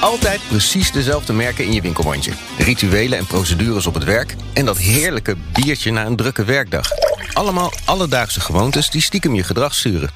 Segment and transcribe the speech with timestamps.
[0.00, 2.32] Altijd precies dezelfde merken in je winkelmandje.
[2.58, 4.34] Rituelen en procedures op het werk.
[4.52, 6.90] En dat heerlijke biertje na een drukke werkdag.
[7.32, 10.10] Allemaal alledaagse gewoontes die stiekem je gedrag sturen.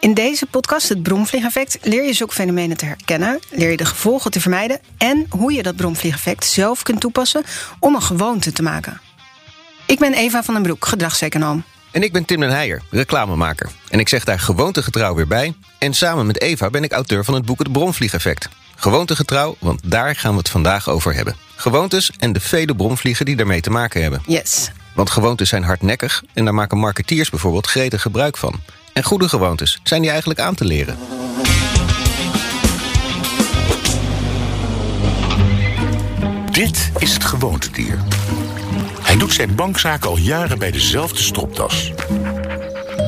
[0.00, 4.30] In deze podcast, het bromvliegeffect, leer je zulke fenomenen te herkennen, leer je de gevolgen
[4.30, 7.44] te vermijden en hoe je dat bromvliegeffect zelf kunt toepassen
[7.78, 9.00] om een gewoonte te maken.
[9.86, 11.64] Ik ben Eva van den Broek, gedragseconoom.
[11.90, 13.70] En ik ben Tim den Heijer, reclamemaker.
[13.88, 15.54] En ik zeg daar gewoontegetrouw weer bij.
[15.78, 18.48] En samen met Eva ben ik auteur van het boek Het Bromvliegeffect.
[18.76, 21.36] Gewoontegetrouw, want daar gaan we het vandaag over hebben.
[21.56, 24.22] Gewoontes en de vele bromvliegen die daarmee te maken hebben.
[24.26, 24.70] Yes.
[24.94, 28.60] Want gewoontes zijn hardnekkig en daar maken marketeers bijvoorbeeld gretig gebruik van.
[28.92, 30.98] En goede gewoontes, zijn die eigenlijk aan te leren?
[36.50, 37.98] Dit is het gewoontedier.
[39.00, 41.92] Hij doet zijn bankzaken al jaren bij dezelfde stropdas.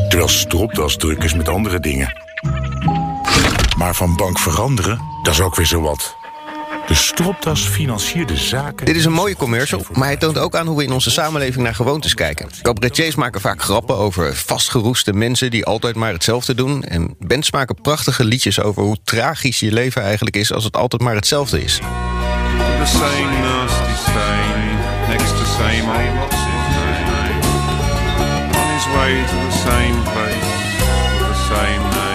[0.08, 2.22] Terwijl stropdas druk is met andere dingen.
[3.76, 6.16] Maar van bank veranderen, dat is ook weer zo wat.
[6.86, 8.86] De stropdas financiert de zaken...
[8.86, 11.64] Dit is een mooie commercial, maar hij toont ook aan hoe we in onze samenleving
[11.64, 12.48] naar gewoontes kijken.
[12.62, 16.84] Cabaretiers maken vaak grappen over vastgeroeste mensen die altijd maar hetzelfde doen.
[16.84, 21.02] En bands maken prachtige liedjes over hoe tragisch je leven eigenlijk is als het altijd
[21.02, 21.74] maar hetzelfde is.
[21.74, 27.40] The same nasty stain next to same old what's his name
[28.56, 30.48] on his way to the same place
[31.18, 32.07] with the same name.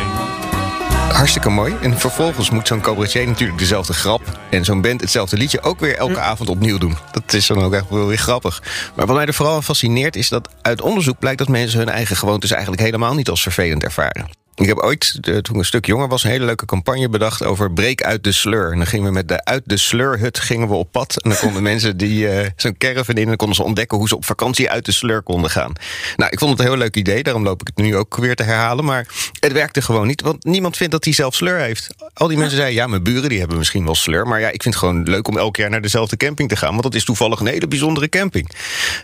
[1.13, 1.75] Hartstikke mooi.
[1.81, 4.39] En vervolgens moet zo'n cabaretier natuurlijk dezelfde grap...
[4.49, 6.97] en zo'n band hetzelfde liedje ook weer elke avond opnieuw doen.
[7.11, 8.63] Dat is dan ook echt wel weer grappig.
[8.95, 11.37] Maar wat mij er vooral aan fascineert is dat uit onderzoek blijkt...
[11.37, 14.42] dat mensen hun eigen gewoontes eigenlijk helemaal niet als vervelend ervaren.
[14.55, 17.43] Ik heb ooit, eh, toen ik een stuk jonger was, een hele leuke campagne bedacht
[17.43, 18.71] over breek uit de sleur.
[18.71, 21.21] En dan gingen we met de uit de sleurhut gingen we op pad.
[21.21, 24.07] En dan konden mensen die uh, zo'n caravan in en dan konden ze ontdekken hoe
[24.07, 25.73] ze op vakantie uit de sleur konden gaan.
[26.15, 28.35] Nou, ik vond het een heel leuk idee, daarom loop ik het nu ook weer
[28.35, 28.85] te herhalen.
[28.85, 29.07] Maar
[29.39, 31.87] het werkte gewoon niet, want niemand vindt dat hij zelf sleur heeft.
[32.13, 34.27] Al die mensen zeiden, ja, mijn buren die hebben misschien wel sleur.
[34.27, 36.69] Maar ja, ik vind het gewoon leuk om elk jaar naar dezelfde camping te gaan.
[36.69, 38.49] Want dat is toevallig een hele bijzondere camping.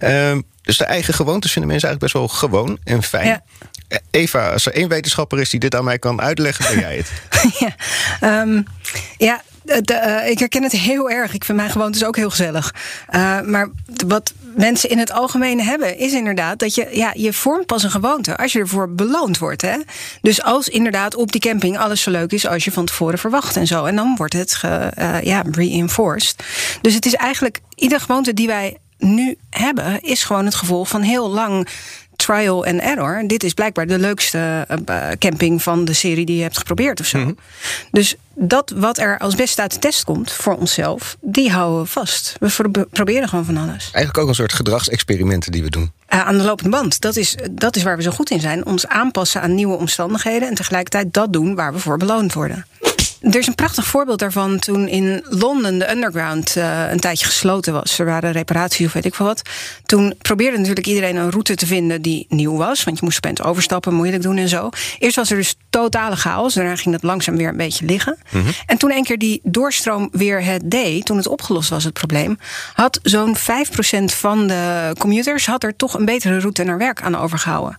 [0.04, 3.28] Uh, dus de eigen gewoontes vinden mensen eigenlijk best wel gewoon en fijn.
[3.28, 3.44] Ja.
[4.12, 7.12] Eva, als er één wetenschapper is die dit aan mij kan uitleggen, ben jij het.
[8.22, 8.66] ja, um,
[9.18, 11.34] ja de, uh, ik herken het heel erg.
[11.34, 12.74] Ik vind mijn gewoontes ook heel gezellig.
[13.10, 13.70] Uh, maar
[14.08, 17.92] wat mensen in het algemeen hebben, is inderdaad dat je, ja, je vormt pas een
[17.92, 19.62] gewoonte als je ervoor beloond wordt.
[19.62, 19.78] Hè?
[20.22, 23.58] Dus als inderdaad op die camping alles zo leuk is als je van tevoren verwacht
[23.58, 23.86] en zo.
[23.86, 26.44] En dan wordt het ge, uh, ja, reinforced.
[26.82, 31.02] Dus het is eigenlijk iedere gewoonte die wij nu hebben, is gewoon het gevolg van
[31.02, 31.68] heel lang
[32.20, 33.28] trial and error.
[33.28, 37.06] Dit is blijkbaar de leukste uh, camping van de serie die je hebt geprobeerd of
[37.06, 37.18] zo.
[37.18, 37.38] Mm -hmm.
[37.92, 41.88] Dus dat wat er als beste uit de test komt voor onszelf, die houden we
[41.88, 42.36] vast.
[42.40, 43.90] We proberen gewoon van alles.
[43.92, 45.92] Eigenlijk ook een soort gedragsexperimenten die we doen.
[46.14, 47.02] Uh, aan de lopende band.
[47.02, 48.66] Dat is, dat is waar we zo goed in zijn.
[48.66, 52.66] Ons aanpassen aan nieuwe omstandigheden en tegelijkertijd dat doen waar we voor beloond worden.
[53.20, 57.74] Er is een prachtig voorbeeld daarvan toen in Londen de underground uh, een tijdje gesloten
[57.74, 58.00] was.
[58.00, 59.42] Er waren reparaties of weet ik veel wat.
[59.86, 62.84] Toen probeerde natuurlijk iedereen een route te vinden die nieuw was.
[62.84, 64.70] Want je moest opeens overstappen, moeilijk doen en zo.
[65.00, 66.54] Eerst was er dus totale chaos.
[66.54, 68.18] Daarna ging dat langzaam weer een beetje liggen.
[68.30, 68.52] Mm -hmm.
[68.66, 72.40] En toen een keer die doorstroom weer het deed, toen het opgelost was het probleem,
[72.74, 73.42] had zo'n 5%
[74.06, 77.78] van de commuters had er toch een betere route naar werk aan overgehouden.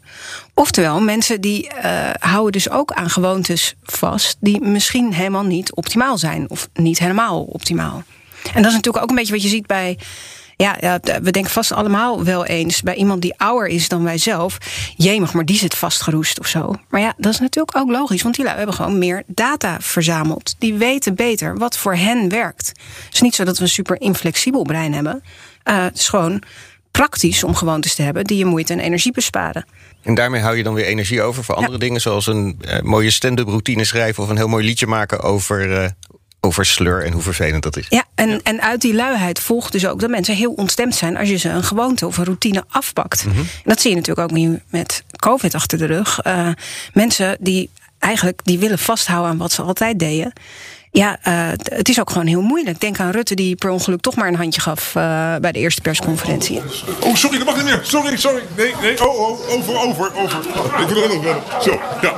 [0.60, 6.18] Oftewel, mensen die uh, houden dus ook aan gewoontes vast die misschien helemaal niet optimaal
[6.18, 8.02] zijn of niet helemaal optimaal.
[8.54, 9.98] En dat is natuurlijk ook een beetje wat je ziet bij.
[10.56, 14.58] Ja, we denken vast allemaal wel eens bij iemand die ouder is dan wij zelf.
[14.96, 16.74] Jemig, maar die zit vastgeroest of zo.
[16.88, 20.54] Maar ja, dat is natuurlijk ook logisch, want die lui hebben gewoon meer data verzameld.
[20.58, 22.68] Die weten beter wat voor hen werkt.
[23.04, 25.22] Het is niet zo dat we een super inflexibel brein hebben.
[25.64, 26.42] Uh, het is gewoon
[26.90, 29.64] praktisch om gewoontes te hebben die je moeite en energie besparen.
[30.02, 31.78] En daarmee hou je dan weer energie over voor andere ja.
[31.78, 35.70] dingen, zoals een uh, mooie stand-up routine schrijven of een heel mooi liedje maken over,
[35.70, 35.88] uh,
[36.40, 37.86] over sleur en hoe vervelend dat is.
[37.88, 38.40] Ja, en, ja.
[38.42, 41.48] en uit die luiheid volgt dus ook dat mensen heel ontstemd zijn als je ze
[41.48, 43.24] een gewoonte of een routine afpakt.
[43.24, 43.40] Mm -hmm.
[43.40, 46.24] En dat zie je natuurlijk ook nu met COVID achter de rug.
[46.26, 46.48] Uh,
[46.92, 50.32] mensen die eigenlijk die willen vasthouden aan wat ze altijd deden.
[50.92, 52.80] Ja, uh, het is ook gewoon heel moeilijk.
[52.80, 55.02] Denk aan Rutte die per ongeluk toch maar een handje gaf uh,
[55.36, 56.60] bij de eerste persconferentie.
[57.00, 57.80] Oh, sorry, dat mag niet meer.
[57.82, 58.42] Sorry, sorry.
[58.56, 60.38] Nee, nee, oh, oh, over, over, over.
[60.80, 61.42] Ik wil er nog verder.
[61.62, 62.14] Zo, ja.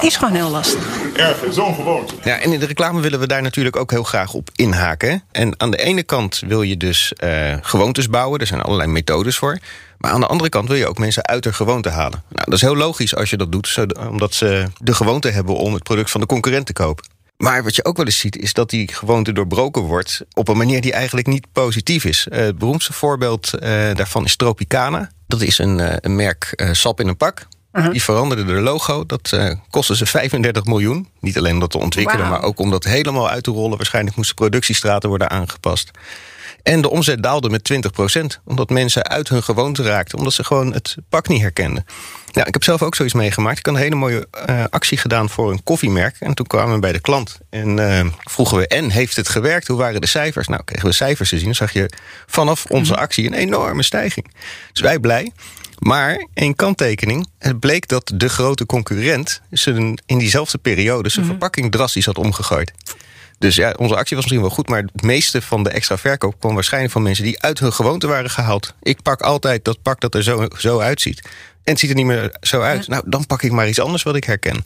[0.00, 0.86] Is gewoon heel lastig.
[1.16, 2.14] Erg, zo'n gewoonte.
[2.24, 5.22] Ja, en in de reclame willen we daar natuurlijk ook heel graag op inhaken.
[5.32, 8.40] En aan de ene kant wil je dus uh, gewoontes bouwen.
[8.40, 9.58] Er zijn allerlei methodes voor.
[9.98, 12.22] Maar aan de andere kant wil je ook mensen uit de gewoonte halen.
[12.28, 13.78] Nou, dat is heel logisch als je dat doet,
[14.10, 17.04] omdat ze de gewoonte hebben om het product van de concurrent te kopen.
[17.38, 20.56] Maar wat je ook wel eens ziet, is dat die gewoonte doorbroken wordt op een
[20.56, 22.26] manier die eigenlijk niet positief is.
[22.30, 23.60] Uh, het beroemdste voorbeeld uh,
[23.94, 25.10] daarvan is Tropicana.
[25.26, 27.46] Dat is een, uh, een merk sap in een pak.
[27.72, 27.90] -huh.
[27.90, 29.06] Die veranderde de logo.
[29.06, 29.38] Dat
[29.70, 31.08] kostte ze 35 miljoen.
[31.20, 32.30] Niet alleen om dat te ontwikkelen, wow.
[32.30, 33.76] maar ook om dat helemaal uit te rollen.
[33.76, 35.90] Waarschijnlijk moesten productiestraten worden aangepast.
[36.68, 38.40] En de omzet daalde met 20 procent.
[38.44, 40.18] Omdat mensen uit hun gewoonte raakten.
[40.18, 41.84] Omdat ze gewoon het pak niet herkenden.
[42.32, 43.58] Nou, ik heb zelf ook zoiets meegemaakt.
[43.58, 46.16] Ik had een hele mooie uh, actie gedaan voor een koffiemerk.
[46.20, 47.38] En toen kwamen we bij de klant.
[47.50, 49.66] En uh, vroegen we, en heeft het gewerkt?
[49.66, 50.48] Hoe waren de cijfers?
[50.48, 51.44] Nou, kregen we cijfers te zien.
[51.44, 51.90] Dan zag je
[52.26, 54.34] vanaf onze actie een enorme stijging.
[54.72, 55.32] Dus wij blij.
[55.78, 57.28] Maar een kanttekening.
[57.38, 59.40] Het bleek dat de grote concurrent...
[60.06, 62.72] in diezelfde periode zijn verpakking drastisch had omgegooid.
[63.38, 66.40] Dus ja, onze actie was misschien wel goed, maar het meeste van de extra verkoop
[66.40, 68.74] kwam waarschijnlijk van mensen die uit hun gewoonte waren gehaald.
[68.82, 71.20] Ik pak altijd dat pak dat er zo, zo uitziet.
[71.64, 72.86] En het ziet er niet meer zo uit.
[72.86, 72.92] Ja.
[72.92, 74.64] Nou, dan pak ik maar iets anders wat ik herken.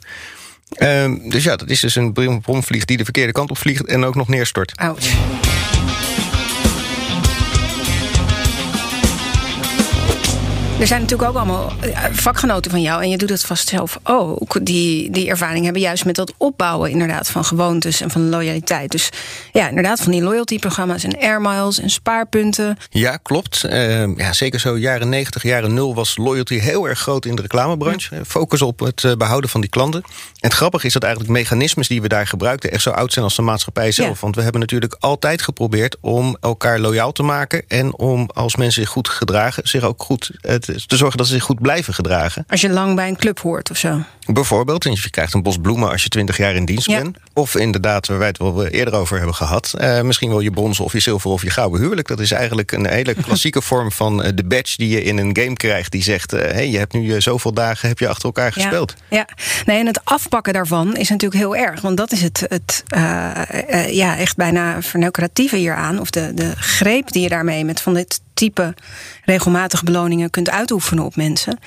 [0.78, 4.04] Um, dus ja, dat is dus een bromvlieg die de verkeerde kant op vliegt en
[4.04, 4.76] ook nog neerstort.
[4.76, 5.12] Ouch.
[10.82, 11.72] Er zijn natuurlijk ook allemaal
[12.12, 16.04] vakgenoten van jou, en je doet het vast zelf ook, die, die ervaring hebben juist
[16.04, 18.90] met dat opbouwen inderdaad van gewoontes en van loyaliteit.
[18.90, 19.08] Dus
[19.52, 22.78] ja, inderdaad, van die loyalty-programma's en air miles en spaarpunten.
[22.90, 23.64] Ja, klopt.
[23.66, 27.42] Uh, ja, zeker zo jaren 90, jaren 0 was loyalty heel erg groot in de
[27.42, 28.14] reclamebranche.
[28.14, 28.24] Ja.
[28.24, 30.02] Focus op het behouden van die klanten.
[30.02, 33.24] En het grappige is dat eigenlijk mechanismes die we daar gebruikten echt zo oud zijn
[33.24, 34.14] als de maatschappij zelf.
[34.14, 34.20] Ja.
[34.20, 38.82] Want we hebben natuurlijk altijd geprobeerd om elkaar loyaal te maken en om als mensen
[38.82, 42.44] zich goed gedragen, zich ook goed het te zorgen dat ze zich goed blijven gedragen.
[42.48, 44.00] Als je lang bij een club hoort of zo.
[44.26, 47.02] Bijvoorbeeld, je krijgt een bos bloemen als je 20 jaar in dienst ja.
[47.02, 47.16] bent.
[47.32, 49.74] Of inderdaad, waar wij het wel eerder over hebben gehad.
[49.80, 52.08] Uh, misschien wel je bronzen of je zilver of je gouden huwelijk.
[52.08, 55.36] Dat is eigenlijk een hele klassieke vorm van uh, de badge die je in een
[55.36, 55.92] game krijgt.
[55.92, 58.94] Die zegt, uh, hey, je hebt nu zoveel dagen heb je achter elkaar gespeeld.
[59.08, 59.28] Ja, ja.
[59.66, 61.80] Nee, en het afpakken daarvan is natuurlijk heel erg.
[61.80, 62.82] Want dat is het, het
[63.90, 66.00] ja, echt bijna verneukeratieve hieraan.
[66.00, 68.74] Of de, de greep die je daarmee met van dit type
[69.24, 71.58] regelmatige beloningen kunt uitoefenen op mensen.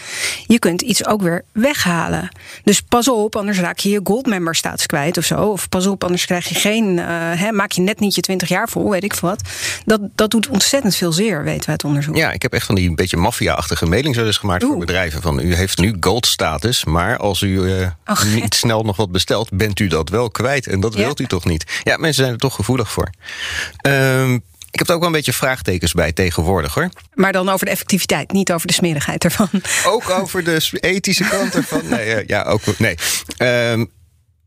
[0.47, 2.29] Je kunt iets ook weer weghalen.
[2.63, 5.35] Dus pas op, anders raak je je goldmember status kwijt of zo.
[5.35, 6.97] Of pas op, anders krijg je geen.
[6.97, 9.41] Uh, hè, maak je net niet je 20 jaar vol, weet ik veel wat.
[9.85, 12.15] Dat, dat doet ontzettend veel zeer, weten we uit onderzoek.
[12.15, 14.71] Ja, ik heb echt van die een beetje maffia-achtige mailings dus gemaakt Oeh.
[14.71, 15.21] voor bedrijven.
[15.21, 19.49] Van u heeft nu goldstatus, maar als u uh, oh, niet snel nog wat bestelt,
[19.51, 20.67] bent u dat wel kwijt.
[20.67, 20.99] En dat ja.
[20.99, 21.81] wilt u toch niet?
[21.83, 23.09] Ja, mensen zijn er toch gevoelig voor.
[23.87, 24.43] Um,
[24.75, 26.89] ik heb er ook wel een beetje vraagtekens bij tegenwoordig hoor.
[27.13, 29.49] Maar dan over de effectiviteit, niet over de smerigheid ervan.
[29.85, 31.81] Ook over de ethische kant ervan?
[31.95, 32.61] Nee, ja, ook.
[32.77, 32.97] Nee.
[33.71, 33.91] Um,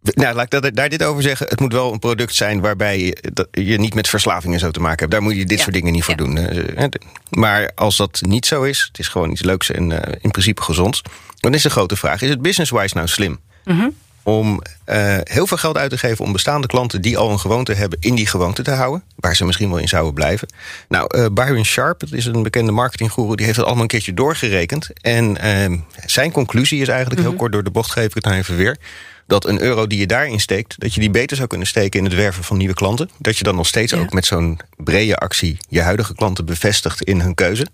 [0.02, 1.46] nou, laat ik daar dit over zeggen.
[1.48, 4.98] Het moet wel een product zijn waarbij je, je niet met verslavingen zo te maken
[4.98, 5.10] hebt.
[5.10, 5.62] Daar moet je dit ja.
[5.62, 6.24] soort dingen niet voor ja.
[6.24, 6.92] doen.
[7.30, 9.90] Maar als dat niet zo is, het is gewoon iets leuks en
[10.20, 11.02] in principe gezonds.
[11.36, 13.40] Dan is de grote vraag: is het business-wise nou slim?
[13.64, 13.94] Mm -hmm
[14.28, 17.74] om uh, heel veel geld uit te geven om bestaande klanten die al een gewoonte
[17.74, 20.48] hebben in die gewoonte te houden, waar ze misschien wel in zouden blijven.
[20.88, 24.14] Nou, uh, Byron Sharp, dat is een bekende marketinggoeroe, die heeft dat allemaal een keertje
[24.14, 24.90] doorgerekend.
[25.00, 27.30] En uh, zijn conclusie is eigenlijk, mm -hmm.
[27.30, 28.76] heel kort door de bocht geef ik het nou even weer,
[29.26, 32.04] dat een euro die je daarin steekt, dat je die beter zou kunnen steken in
[32.04, 33.10] het werven van nieuwe klanten.
[33.18, 33.98] Dat je dan nog steeds ja.
[33.98, 37.66] ook met zo'n brede actie je huidige klanten bevestigt in hun keuze.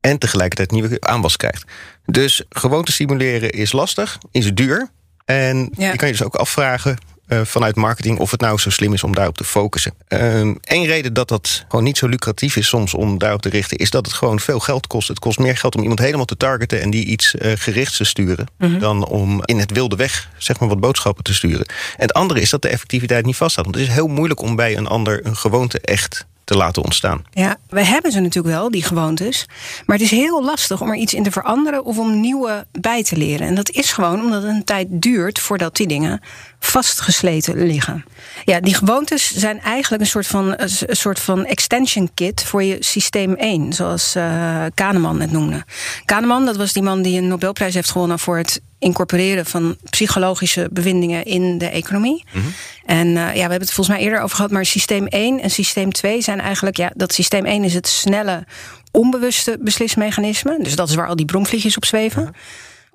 [0.00, 1.64] En tegelijkertijd nieuwe aanwas krijgt.
[2.06, 4.90] Dus gewoonte stimuleren is lastig, is duur.
[5.30, 5.90] En ja.
[5.90, 9.04] je kan je dus ook afvragen uh, vanuit marketing of het nou zo slim is
[9.04, 9.94] om daarop te focussen.
[10.08, 13.76] Eén uh, reden dat dat gewoon niet zo lucratief is soms om daarop te richten,
[13.76, 15.08] is dat het gewoon veel geld kost.
[15.08, 18.04] Het kost meer geld om iemand helemaal te targeten en die iets uh, gerichts te
[18.04, 18.78] sturen, mm -hmm.
[18.78, 21.66] dan om in het wilde weg zeg maar wat boodschappen te sturen.
[21.66, 23.64] En het andere is dat de effectiviteit niet vaststaat.
[23.64, 27.24] Want het is heel moeilijk om bij een ander een gewoonte echt te laten ontstaan.
[27.30, 29.46] Ja, we hebben ze natuurlijk wel, die gewoontes.
[29.86, 33.02] Maar het is heel lastig om er iets in te veranderen of om nieuwe bij
[33.02, 33.46] te leren.
[33.46, 36.20] En dat is gewoon omdat het een tijd duurt voordat die dingen
[36.58, 38.04] vastgesleten liggen.
[38.44, 42.76] Ja, die gewoontes zijn eigenlijk een soort van, een soort van extension kit voor je
[42.80, 45.64] systeem 1, zoals uh, Kahneman het noemde.
[46.04, 50.68] Kahneman, dat was die man die een Nobelprijs heeft gewonnen voor het incorporeren van psychologische
[50.72, 52.24] bevindingen in de economie.
[52.32, 52.52] Mm -hmm.
[52.84, 55.50] En uh, ja, we hebben het volgens mij eerder over gehad, maar systeem 1 en
[55.50, 58.44] systeem 2 zijn eigenlijk, ja, dat systeem 1 is het snelle,
[58.90, 60.58] onbewuste beslismechanisme.
[60.62, 62.22] Dus dat is waar al die bromvliegjes op zweven.
[62.22, 62.36] Mm -hmm.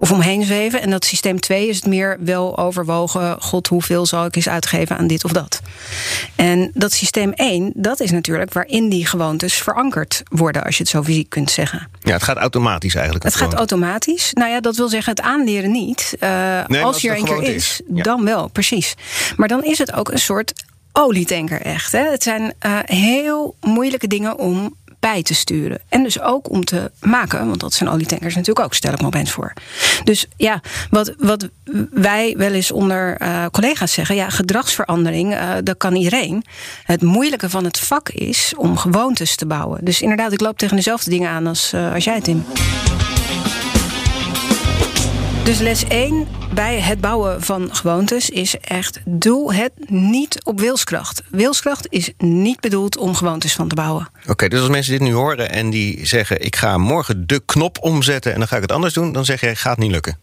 [0.05, 0.81] Of omheen zweven.
[0.81, 3.41] En dat systeem 2 is het meer wel overwogen.
[3.41, 5.61] God, hoeveel zal ik eens uitgeven aan dit of dat?
[6.35, 10.91] En dat systeem 1, dat is natuurlijk waarin die gewoontes verankerd worden, als je het
[10.91, 11.89] zo fysiek kunt zeggen.
[12.01, 13.25] Ja, het gaat automatisch eigenlijk.
[13.25, 14.33] Het gaat automatisch.
[14.33, 16.15] Nou ja, dat wil zeggen het aanleren niet.
[16.19, 17.81] Uh, Nee, als je er een keer is, is.
[17.93, 18.03] Ja.
[18.03, 18.95] dan wel, precies.
[19.35, 20.53] Maar dan is het ook een soort
[20.91, 21.91] olietanker echt.
[21.91, 22.09] Hè?
[22.09, 25.79] Het zijn eh, heel moeilijke dingen om bij te sturen.
[25.89, 29.25] En dus ook om te maken, want dat zijn olietankers natuurlijk ook, stel ik me
[29.25, 29.53] voor.
[30.03, 31.49] Dus ja, wat, wat
[31.91, 36.43] wij wel eens onder eh, collega's zeggen, ja, gedragsverandering, eh, dat kan iedereen.
[36.83, 39.85] Het moeilijke van het vak is om gewoontes te bouwen.
[39.85, 42.45] Dus inderdaad, ik loop tegen dezelfde dingen aan als, eh, als jij, Tim.
[45.45, 51.23] Dus les 1 bij het bouwen van gewoontes is echt: doe het niet op wilskracht.
[51.29, 54.07] Wilskracht is niet bedoeld om gewoontes van te bouwen.
[54.27, 56.45] Oké, dus als mensen dit nu horen en die zeggen...
[56.45, 59.11] ik ga morgen de knop omzetten en dan ga ik het anders doen...
[59.11, 60.19] dan zeg jij, gaat niet lukken.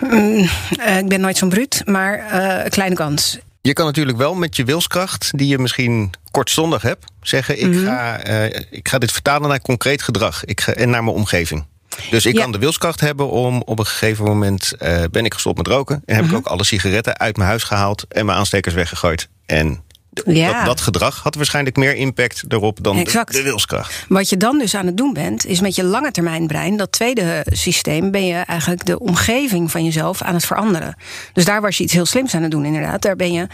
[0.00, 0.48] Mm,
[0.78, 3.38] eh, ik ben nooit zo'n bruut, maar eh, kleine kans.
[3.60, 7.04] Je kan natuurlijk wel met je wilskracht, die je misschien kortstondig hebt...
[7.22, 7.84] zeggen, ik, Mhm.
[7.84, 11.64] ga, eh, ik ga dit vertalen naar concreet gedrag ik ga, en naar mijn omgeving.
[12.10, 12.42] Dus ik Ja.
[12.42, 14.72] kan de wilskracht hebben om op een gegeven moment...
[14.78, 16.32] eh, ben ik gestopt met roken en heb Mhm.
[16.34, 18.04] ik ook alle sigaretten uit mijn huis gehaald...
[18.08, 19.28] en mijn aanstekers weggegooid.
[19.46, 19.82] En
[20.24, 20.52] Ja.
[20.56, 24.04] dat, dat gedrag had waarschijnlijk meer impact erop dan de wilskracht.
[24.08, 26.92] Wat je dan dus aan het doen bent, is met je lange termijn brein, dat
[26.92, 30.96] tweede systeem, ben je eigenlijk de omgeving van jezelf aan het veranderen.
[31.32, 33.02] Dus daar was je iets heel slims aan het doen, inderdaad.
[33.02, 33.46] Daar ben je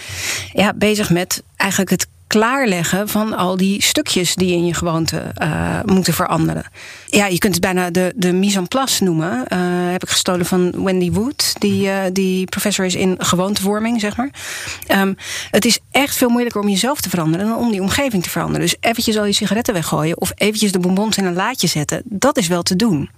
[0.52, 5.80] ja, bezig met eigenlijk het klaarleggen van al die stukjes die in je gewoonte eh,
[5.84, 6.64] moeten veranderen.
[7.06, 9.46] Ja, je kunt het bijna de, de mise en place noemen.
[9.46, 9.58] Eh,
[9.90, 14.30] heb ik gestolen van Wendy Wood, die, eh, die professor is in gewoontevorming, zeg maar.
[14.86, 15.14] Ehm,
[15.50, 18.60] het is echt veel moeilijker om jezelf te veranderen dan om die omgeving te veranderen.
[18.60, 22.38] Dus eventjes al je sigaretten weggooien of eventjes de bonbons in een laadje zetten, dat
[22.38, 23.10] is wel te doen.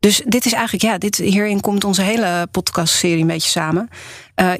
[0.00, 3.88] Dus dit is eigenlijk, ja, dit, hierin komt onze hele podcastserie een beetje samen.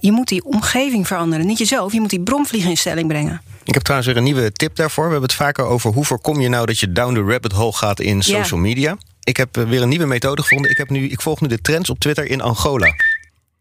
[0.00, 1.92] Je moet die omgeving veranderen, niet jezelf.
[1.92, 3.40] Je moet die bromvlieg in stelling brengen.
[3.66, 5.04] Ik heb trouwens weer een nieuwe tip daarvoor.
[5.04, 7.72] We hebben het vaker over hoe voorkom je nou dat je down the rabbit hole
[7.72, 8.96] gaat in social media.
[9.24, 10.70] Ik heb eh, weer een nieuwe methode gevonden.
[10.70, 12.94] Ik, heb nu, ik volg nu de trends op Twitter in Angola.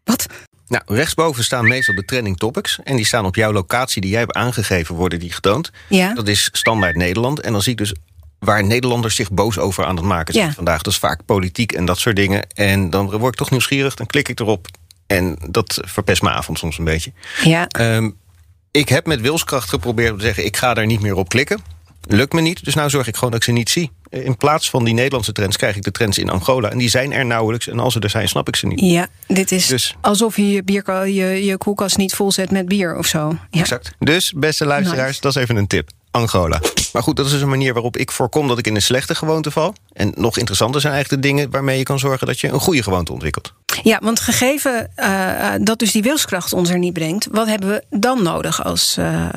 [0.04, 0.26] Wat?
[0.68, 2.78] Nou, rechtsboven staan meestal de trending topics.
[2.84, 5.70] En die staan op jouw locatie die jij hebt aangegeven, worden die getoond.
[5.88, 6.14] Ja.
[6.14, 7.40] Dat is standaard Nederland.
[7.40, 7.94] En dan zie ik dus
[8.38, 10.52] waar Nederlanders zich boos over aan het maken zijn Ja.
[10.52, 10.82] vandaag.
[10.82, 12.46] Dat is vaak politiek en dat soort dingen.
[12.54, 14.66] En dan word ik toch nieuwsgierig, dan klik ik erop.
[15.06, 17.12] En dat verpest mijn avond soms een beetje.
[17.44, 18.10] Ja, Ehm,
[18.76, 20.44] ik heb met wilskracht geprobeerd om te zeggen...
[20.44, 21.60] ik ga daar niet meer op klikken.
[22.08, 23.90] Lukt me niet, dus nou zorg ik gewoon dat ik ze niet zie.
[24.10, 26.70] In plaats van die Nederlandse trends krijg ik de trends in Angola.
[26.70, 27.68] En die zijn er nauwelijks.
[27.68, 28.80] En als ze er zijn, snap ik ze niet.
[28.80, 32.96] ja dit is Dus- alsof je je, bierko- je je koelkast niet volzet met bier
[32.96, 33.38] of zo.
[33.50, 33.60] Ja.
[33.60, 33.92] Exact.
[33.98, 35.20] Dus, beste luisteraars, Nice.
[35.20, 35.90] dat is even een tip.
[36.10, 36.60] Angola.
[36.92, 39.14] Maar goed, dat is dus een manier waarop ik voorkom dat ik in een slechte
[39.14, 39.74] gewoonte val.
[39.96, 42.82] En nog interessanter zijn eigenlijk de dingen waarmee je kan zorgen dat je een goede
[42.82, 43.52] gewoonte ontwikkelt.
[43.82, 47.68] Ja, want gegeven eh, eh, dat dus die wilskracht ons er niet brengt, wat hebben
[47.68, 49.28] we dan nodig als, eh,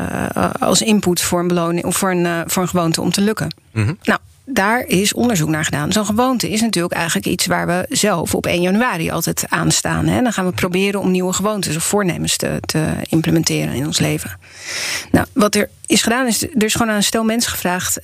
[0.60, 3.54] als input voor een beloning of voor een, voor een gewoonte om te lukken?
[4.02, 5.92] Nou, daar is onderzoek naar gedaan.
[5.92, 10.08] Zo'n gewoonte is natuurlijk eigenlijk iets waar we zelf op 1 januari altijd aan staan.
[10.08, 10.22] Hè?
[10.22, 14.38] Dan gaan we proberen om nieuwe gewoontes of voornemens te, te implementeren in ons leven.
[15.12, 18.00] Nou, wat er is gedaan is, er is gewoon aan een stel mensen gevraagd: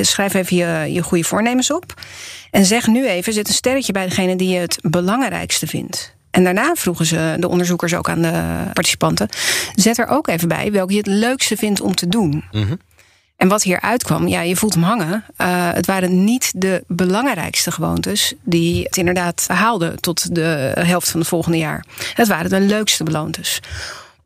[0.00, 1.94] schrijf even je, je goede voornemens op.
[2.50, 6.14] En zeg nu even, zet een sterretje bij degene die je het belangrijkste vindt.
[6.30, 9.28] En daarna vroegen ze de onderzoekers ook aan de participanten:
[9.74, 12.44] zet er ook even bij welke je het leukste vindt om te doen.
[13.36, 15.24] En wat hier uitkwam, ja, je voelt hem hangen.
[15.36, 21.20] Eh, het waren niet de belangrijkste gewoontes die het inderdaad haalden tot de helft van
[21.20, 21.84] het volgende jaar.
[22.14, 23.60] Het waren de leukste gewoontes.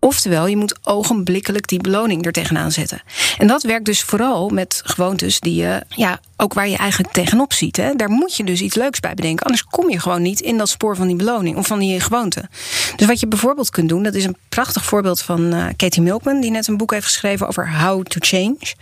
[0.00, 3.02] Oftewel, je moet ogenblikkelijk die beloning er tegenaan zetten.
[3.38, 7.52] En dat werkt dus vooral met gewoontes die je, ja, ook waar je eigenlijk tegenop
[7.52, 7.76] ziet.
[7.76, 7.94] Hè.
[7.94, 9.44] Daar moet je dus iets leuks bij bedenken.
[9.44, 12.48] Anders kom je gewoon niet in dat spoor van die beloning of van die gewoonte.
[12.96, 16.40] Dus wat je bijvoorbeeld kunt doen, dat is een prachtig voorbeeld van eh, Katie Milkman,
[16.40, 18.74] die net een boek heeft geschreven over how to change.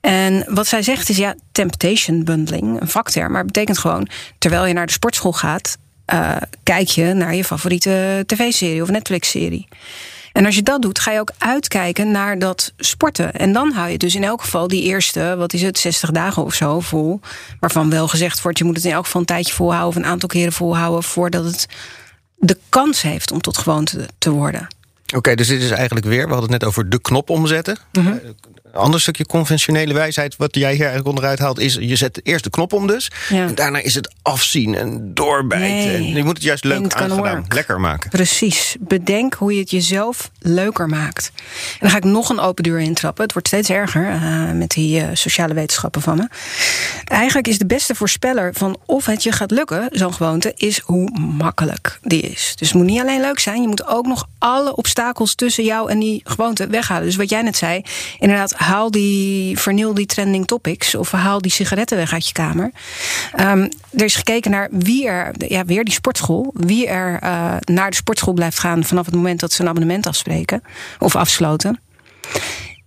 [0.00, 4.08] En wat zij zegt is ja, temptation bundling, een vakterm, maar betekent gewoon
[4.38, 9.68] terwijl je naar de sportschool gaat, eh, kijk je naar je favoriete tv-serie of Netflix-serie.
[10.32, 13.32] En als je dat doet, ga je ook uitkijken naar dat sporten.
[13.32, 16.44] En dan hou je dus in elk geval die eerste, wat is het, 60 dagen
[16.44, 17.20] of zo vol.
[17.60, 20.10] Waarvan wel gezegd wordt, je moet het in elk geval een tijdje volhouden of een
[20.10, 21.66] aantal keren volhouden voordat het
[22.36, 24.66] de kans heeft om tot gewoonte te worden.
[25.14, 27.78] Oké, dus dit is eigenlijk weer, we hadden het net over de knop omzetten.
[27.92, 28.06] Mhm.
[28.06, 28.14] Eh,
[28.72, 30.36] ander stukje conventionele wijsheid...
[30.36, 31.74] wat jij hier eigenlijk onderuit haalt, is...
[31.80, 33.10] je zet eerst de knop om dus.
[33.28, 33.46] Ja.
[33.46, 35.68] En daarna is het afzien en doorbijten.
[35.68, 35.96] Nee.
[35.96, 38.10] En je moet het juist leuk aangedaan, lekker maken.
[38.10, 38.76] Precies.
[38.80, 41.32] Bedenk hoe je het jezelf leuker maakt.
[41.34, 43.22] En dan ga ik nog een open deur intrappen.
[43.24, 46.28] Het wordt steeds erger eh, met die eh, sociale wetenschappen van me.
[47.04, 51.10] Eigenlijk is de beste voorspeller van of het je gaat lukken, zo'n gewoonte, is hoe
[51.18, 52.52] makkelijk die is.
[52.56, 55.90] Dus het moet niet alleen leuk zijn, je moet ook nog alle obstakels tussen jou
[55.90, 57.04] en die gewoonte weghalen.
[57.04, 57.82] Dus wat jij net zei,
[58.18, 62.70] inderdaad, haal die, verniel die trending topics of haal die sigaretten weg uit je kamer.
[63.34, 67.90] Ehm, er is gekeken naar wie er, ja, weer die sportschool, wie er eh, naar
[67.90, 70.62] de sportschool blijft gaan vanaf het moment dat ze een abonnement afspreken
[70.98, 71.80] of afsloten.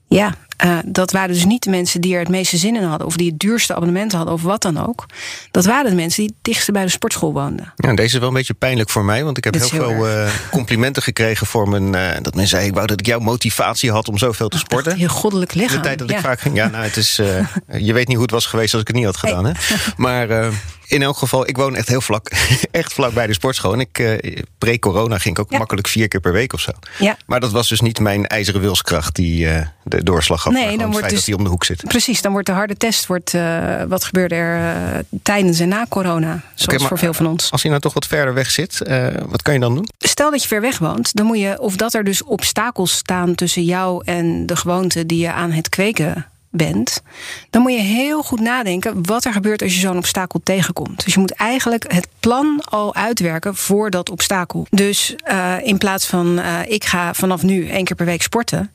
[0.08, 3.08] Ja, eh, dat waren dus niet de mensen die er het meeste zin in hadden,
[3.08, 5.06] of die het duurste abonnement hadden, of wat dan ook.
[5.52, 7.74] Dat waren de mensen die het dichtst bij de sportschool woonden.
[7.76, 10.08] Ja, deze is wel een beetje pijnlijk voor mij, want ik heb heel heel veel
[10.08, 11.96] eh, complimenten gekregen voor mijn.
[11.96, 14.98] eh, dat mensen zeiden, ik wou dat ik jouw motivatie had om zoveel te sporten.
[14.98, 15.76] Je goddelijk lichaam.
[15.76, 16.16] De tijd dat ja.
[16.16, 16.56] ik vaak ging.
[16.56, 17.16] Ja, nou, het is.
[17.88, 19.46] je weet niet hoe het was geweest als ik het niet had gedaan.
[19.46, 19.52] Hè?
[19.98, 20.52] Maar
[20.88, 22.32] in elk geval, ik woon echt heel vlak,
[22.72, 23.74] echt vlak bij de sportschool.
[23.74, 24.20] En ik,
[24.58, 25.58] pre-corona ging ik ook Ja.
[25.58, 26.72] makkelijk vier keer per week of zo.
[27.00, 27.18] Ja.
[27.26, 29.48] Maar dat was dus niet mijn ijzeren wilskracht die
[29.84, 30.54] de doorslag gaf.
[30.54, 31.84] Nee, dan wordt dus- dat hij om de hoek zit.
[31.88, 35.86] Precies, dan wordt de harde test, wordt, eh, wat gebeurde er eh, tijdens en na
[35.90, 37.52] corona, zoals maar voor veel van ons.
[37.52, 39.88] Als hij nou toch wat verder weg zit, eh, wat kan je dan doen?
[39.98, 43.36] Stel dat je ver weg woont, dan moet je, of dat er dus obstakels staan
[43.36, 47.02] tussen jou en de gewoonte die je aan het kweken bent,
[47.50, 51.04] dan moet je heel goed nadenken wat er gebeurt als je zo'n obstakel tegenkomt.
[51.04, 54.68] Dus je moet eigenlijk het plan al uitwerken voor dat obstakel.
[54.70, 55.16] Dus
[55.64, 58.72] in plaats van ik ga vanaf nu één keer per week sporten,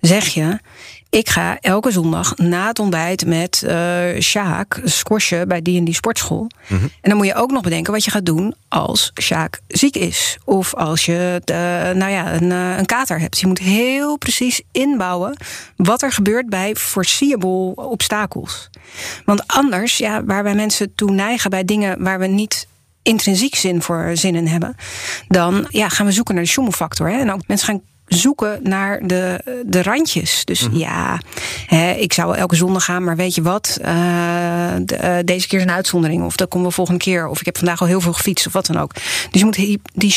[0.00, 0.58] zeg je.
[1.10, 5.94] Ik ga elke zondag na het ontbijt met eh Sjaak squashen bij die en die
[5.94, 6.50] sportschool.
[6.68, 10.38] En dan moet je ook nog bedenken wat je gaat doen als Sjaak ziek is.
[10.44, 11.56] Of als je eh,
[11.96, 13.38] nou ja, een, eh, een kater hebt.
[13.40, 15.36] Je moet heel precies inbouwen
[15.76, 18.70] wat er gebeurt bij foreseeable obstakels.
[19.24, 22.66] Want anders, ja, waar wij mensen toe neigen bij dingen waar we niet
[23.02, 24.76] intrinsiek zin voor zin in hebben,
[25.28, 27.10] dan ja, gaan we zoeken naar de schoemelfactor.
[27.10, 27.18] Hè?
[27.18, 30.44] En ook mensen gaan zoeken naar de, de randjes.
[30.44, 31.20] Dus ja,
[31.66, 33.78] hè, ik zou elke zondag gaan, maar weet je wat?
[33.82, 33.94] Eh,
[34.82, 36.24] de- eh, deze keer is een uitzondering.
[36.24, 37.26] Of dat komt wel volgende keer.
[37.26, 38.94] Of ik heb vandaag al heel veel gefietst of wat dan ook.
[39.30, 40.14] Dus je moet die, die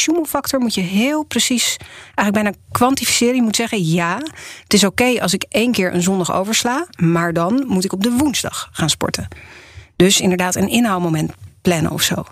[0.57, 1.77] moet je heel precies
[2.15, 3.35] eigenlijk bijna kwantificeren.
[3.35, 4.17] Je moet zeggen, ja,
[4.63, 8.03] het is oké als ik één keer een zondag oversla, maar dan moet ik op
[8.03, 9.27] de woensdag gaan sporten.
[9.95, 12.23] Dus inderdaad een inhaalmoment plannen of zo.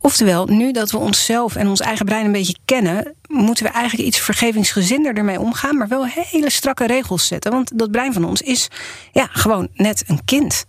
[0.00, 4.08] Oftewel, nu dat we onszelf en ons eigen brein een beetje kennen, moeten we eigenlijk
[4.08, 7.52] iets vergevingsgezinder ermee omgaan, maar wel hele strakke regels zetten.
[7.52, 8.68] Want dat brein van ons is
[9.12, 10.64] ja, gewoon net een kind.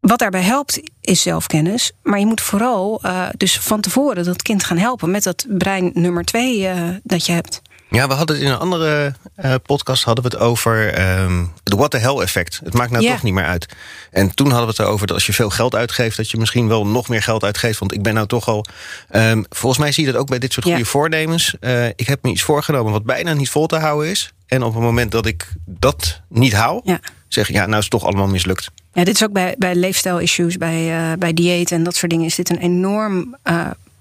[0.00, 4.64] Wat daarbij helpt is zelfkennis, maar je moet vooral eh, dus van tevoren dat kind
[4.64, 7.62] gaan helpen met dat brein nummer twee eh, dat je hebt.
[7.90, 11.74] Ja, we hadden het in een andere eh, podcast hadden we het over ehm, het
[11.74, 12.60] what the hell effect.
[12.64, 13.66] Het maakt nou toch niet meer uit.
[14.10, 16.68] En toen hadden we het erover dat als je veel geld uitgeeft, dat je misschien
[16.68, 17.78] wel nog meer geld uitgeeft.
[17.78, 18.64] Want ik ben nou toch al.
[19.08, 21.54] ehm, volgens mij zie je dat ook bij dit soort goede voornemens.
[21.60, 24.32] Eh, ik heb me iets voorgenomen wat bijna niet vol te houden is.
[24.46, 27.00] En op het moment dat ik dat niet haal, Ja.
[27.28, 28.70] zeg ik ja, nou is het toch allemaal mislukt.
[28.92, 32.26] Ja, dit is ook bij, bij leefstijl-issues, bij, eh, bij dieet en dat soort dingen,
[32.26, 33.36] is dit een enorm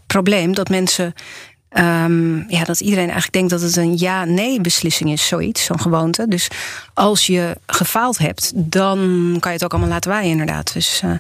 [0.08, 0.54] probleem.
[0.56, 1.14] Dat mensen,
[1.70, 6.28] ehm, ja, dat iedereen eigenlijk denkt dat het een ja-nee beslissing is, zoiets, zo'n gewoonte.
[6.28, 6.48] Dus
[6.94, 8.98] als je gefaald hebt, dan
[9.40, 10.74] kan je het ook allemaal laten waaien, inderdaad.
[10.74, 11.12] Dus, eh,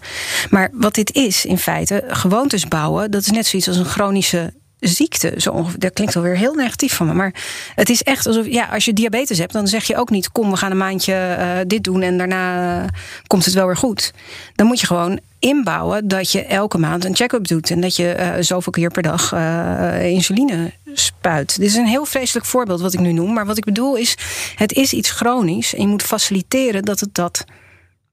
[0.49, 4.53] maar wat dit is, in feite, gewoontes bouwen, dat is net zoiets als een chronische
[4.79, 5.33] ziekte.
[5.38, 7.13] Zo ongeveer, dat klinkt alweer heel negatief van me.
[7.13, 7.33] Maar
[7.75, 10.51] het is echt alsof, ja, als je diabetes hebt, dan zeg je ook niet: kom,
[10.51, 12.88] we gaan een maandje eh, dit doen en daarna eh,
[13.27, 14.13] komt het wel weer goed.
[14.55, 18.12] Dan moet je gewoon inbouwen dat je elke maand een check-up doet en dat je
[18.12, 21.60] eh, zoveel keer per dag eh, insuline spuit.
[21.60, 23.34] Dit is een heel vreselijk voorbeeld wat ik nu noem.
[23.34, 24.17] Maar wat ik bedoel is:
[24.56, 27.45] het is iets chronisch en je moet faciliteren dat het dat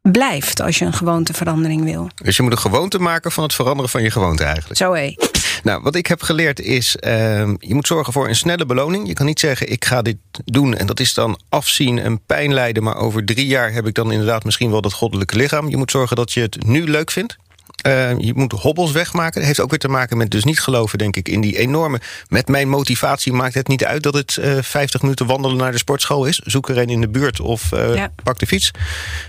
[0.03, 2.09] blijft als je een gewoonteverandering wil.
[2.15, 4.77] Dus je moet een gewoonte maken van het veranderen van je gewoonte eigenlijk.
[4.77, 5.15] Zo hé.
[5.65, 9.07] Nou, wat ik heb geleerd is, ehm, je moet zorgen voor een snelle beloning.
[9.07, 12.53] Je kan niet zeggen, ik ga dit doen en dat is dan afzien en pijn
[12.55, 12.83] lijden...
[12.83, 15.69] maar over drie jaar heb ik dan inderdaad misschien wel dat goddelijke lichaam.
[15.69, 17.37] Je moet zorgen dat je het nu leuk vindt.
[17.83, 19.35] Eh, je moet hobbels wegmaken.
[19.35, 22.01] Dat heeft ook weer te maken met dus niet geloven, denk ik, in die enorme...
[22.29, 25.79] met mijn motivatie maakt het niet uit dat het eh 50 minuten wandelen naar de
[25.79, 26.39] sportschool is.
[26.39, 28.13] Zoek er een in de buurt of eh, Ja.
[28.23, 28.71] pak de fiets.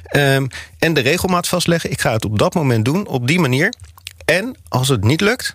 [0.04, 0.48] Ehm,
[0.80, 1.92] en de regelmaat vastleggen.
[1.92, 3.74] Ik ga het op dat moment doen, op die manier.
[4.26, 5.54] En als het niet lukt,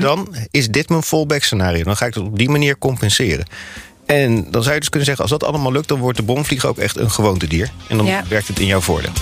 [0.00, 1.82] dan is dit mijn fallback scenario.
[1.84, 3.46] Dan ga ik het op die manier compenseren.
[4.06, 5.88] En dan zou je dus kunnen zeggen, als dat allemaal lukt...
[5.88, 7.70] dan wordt de bromvlieg ook echt een gewoontedier.
[7.88, 8.22] En dan Ja.
[8.28, 9.12] werkt het in jouw voordeel.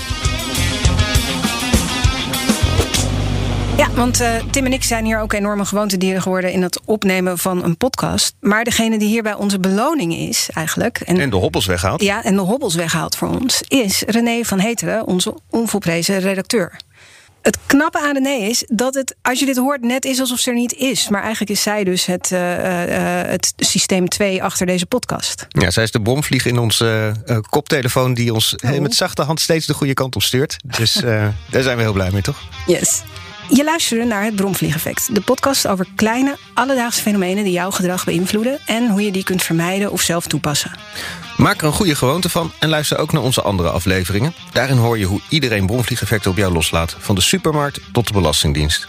[3.76, 7.38] Ja, want uh, Tim en ik zijn hier ook enorme gewoontedieren geworden in het opnemen
[7.38, 8.34] van een podcast.
[8.40, 11.00] Maar degene die hierbij onze beloning is, eigenlijk.
[11.00, 12.02] En, en de hobbels weghaalt.
[12.02, 16.76] Ja, en de hobbels weghaalt voor ons, is René van Heteren, onze onvolprezen redacteur.
[17.48, 20.50] Het knappe aan René is dat het, als je dit hoort, net is alsof ze
[20.50, 21.08] er niet is.
[21.08, 25.46] Maar eigenlijk is zij dus het, uh, uh, het systeem 2 achter deze podcast.
[25.48, 28.78] Ja, zij is de bomvlieg in onze uh, koptelefoon die ons oh.
[28.78, 30.56] met zachte hand steeds de goede kant op stuurt.
[30.76, 30.92] Dus
[31.50, 32.38] daar zijn we heel blij mee, toch?
[32.66, 33.02] Yes.
[33.50, 38.58] Je luisterde naar het Bromvliegeffect, de podcast over kleine, alledaagse fenomenen die jouw gedrag beïnvloeden
[38.66, 40.70] en hoe je die kunt vermijden of zelf toepassen.
[41.36, 44.34] Maak er een goede gewoonte van en luister ook naar onze andere afleveringen.
[44.52, 48.88] Daarin hoor je hoe iedereen bromvliegeffecten op jou loslaat, van de supermarkt tot de Belastingdienst.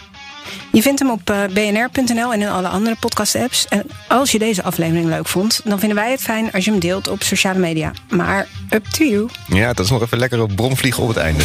[0.72, 3.68] Je vindt hem op bnr.nl en in alle andere podcast-apps.
[3.68, 6.80] En als je deze aflevering leuk vond, dan vinden wij het fijn als je hem
[6.80, 7.92] deelt op sociale media.
[8.08, 9.28] Maar up to you.
[9.46, 11.44] Ja, dat is nog even lekker op bromvliegen op het einde.